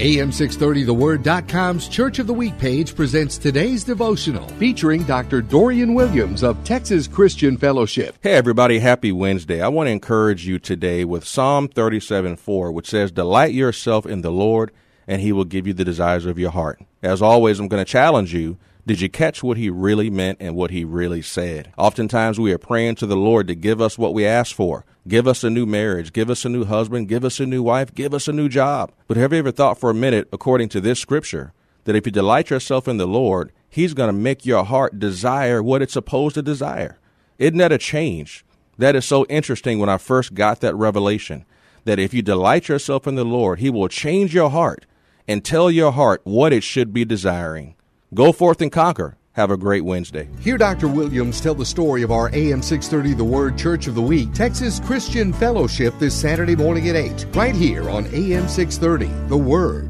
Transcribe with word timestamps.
AM630TheWord.com's 0.00 1.86
Church 1.86 2.18
of 2.18 2.26
the 2.26 2.32
Week 2.32 2.56
page 2.56 2.96
presents 2.96 3.36
today's 3.36 3.84
devotional 3.84 4.48
featuring 4.48 5.02
Dr. 5.02 5.42
Dorian 5.42 5.92
Williams 5.92 6.42
of 6.42 6.64
Texas 6.64 7.06
Christian 7.06 7.58
Fellowship. 7.58 8.16
Hey, 8.22 8.32
everybody, 8.32 8.78
happy 8.78 9.12
Wednesday. 9.12 9.60
I 9.60 9.68
want 9.68 9.88
to 9.88 9.90
encourage 9.90 10.46
you 10.46 10.58
today 10.58 11.04
with 11.04 11.26
Psalm 11.26 11.68
37 11.68 12.36
4, 12.36 12.72
which 12.72 12.88
says, 12.88 13.12
Delight 13.12 13.52
yourself 13.52 14.06
in 14.06 14.22
the 14.22 14.32
Lord, 14.32 14.72
and 15.06 15.20
he 15.20 15.32
will 15.32 15.44
give 15.44 15.66
you 15.66 15.72
the 15.72 15.84
desires 15.84 16.26
of 16.26 16.38
your 16.38 16.50
heart. 16.50 16.80
As 17.02 17.22
always, 17.22 17.58
I'm 17.58 17.68
going 17.68 17.84
to 17.84 17.90
challenge 17.90 18.34
you. 18.34 18.58
Did 18.86 19.00
you 19.00 19.08
catch 19.08 19.42
what 19.42 19.56
he 19.56 19.70
really 19.70 20.10
meant 20.10 20.38
and 20.40 20.56
what 20.56 20.70
he 20.70 20.84
really 20.84 21.22
said? 21.22 21.72
Oftentimes 21.76 22.40
we 22.40 22.52
are 22.52 22.58
praying 22.58 22.96
to 22.96 23.06
the 23.06 23.16
Lord 23.16 23.46
to 23.48 23.54
give 23.54 23.80
us 23.80 23.98
what 23.98 24.14
we 24.14 24.26
ask 24.26 24.54
for. 24.54 24.84
Give 25.06 25.26
us 25.28 25.44
a 25.44 25.50
new 25.50 25.66
marriage, 25.66 26.12
give 26.12 26.30
us 26.30 26.44
a 26.44 26.48
new 26.48 26.64
husband, 26.64 27.08
give 27.08 27.24
us 27.24 27.40
a 27.40 27.46
new 27.46 27.62
wife, 27.62 27.94
give 27.94 28.14
us 28.14 28.26
a 28.28 28.32
new 28.32 28.48
job. 28.48 28.92
But 29.06 29.16
have 29.16 29.32
you 29.32 29.38
ever 29.38 29.52
thought 29.52 29.78
for 29.78 29.90
a 29.90 29.94
minute, 29.94 30.28
according 30.32 30.70
to 30.70 30.80
this 30.80 30.98
scripture, 30.98 31.52
that 31.84 31.96
if 31.96 32.06
you 32.06 32.12
delight 32.12 32.50
yourself 32.50 32.88
in 32.88 32.96
the 32.96 33.06
Lord, 33.06 33.52
he's 33.68 33.94
going 33.94 34.08
to 34.08 34.12
make 34.12 34.44
your 34.44 34.64
heart 34.64 34.98
desire 34.98 35.62
what 35.62 35.82
it's 35.82 35.92
supposed 35.92 36.34
to 36.34 36.42
desire? 36.42 36.98
Isn't 37.38 37.58
that 37.58 37.72
a 37.72 37.78
change? 37.78 38.44
That 38.76 38.96
is 38.96 39.04
so 39.04 39.24
interesting 39.26 39.78
when 39.78 39.88
I 39.88 39.98
first 39.98 40.34
got 40.34 40.60
that 40.60 40.74
revelation 40.74 41.44
that 41.84 41.98
if 41.98 42.12
you 42.12 42.22
delight 42.22 42.68
yourself 42.68 43.06
in 43.06 43.14
the 43.14 43.24
Lord, 43.24 43.58
he 43.58 43.70
will 43.70 43.88
change 43.88 44.34
your 44.34 44.50
heart 44.50 44.84
and 45.30 45.44
tell 45.44 45.70
your 45.70 45.92
heart 45.92 46.20
what 46.24 46.52
it 46.52 46.64
should 46.64 46.92
be 46.92 47.04
desiring. 47.04 47.76
Go 48.12 48.32
forth 48.32 48.60
and 48.60 48.72
conquer. 48.72 49.16
Have 49.34 49.52
a 49.52 49.56
great 49.56 49.84
Wednesday. 49.84 50.28
Hear 50.40 50.58
Dr. 50.58 50.88
Williams 50.88 51.40
tell 51.40 51.54
the 51.54 51.64
story 51.64 52.02
of 52.02 52.10
our 52.10 52.34
AM 52.34 52.60
630 52.60 53.14
The 53.14 53.22
Word 53.22 53.56
Church 53.56 53.86
of 53.86 53.94
the 53.94 54.02
Week, 54.02 54.32
Texas 54.32 54.80
Christian 54.80 55.32
Fellowship 55.32 55.94
this 56.00 56.20
Saturday 56.20 56.56
morning 56.56 56.88
at 56.88 56.96
8, 56.96 57.26
right 57.32 57.54
here 57.54 57.88
on 57.88 58.06
AM 58.06 58.48
630 58.48 59.06
The 59.28 59.38
Word. 59.38 59.89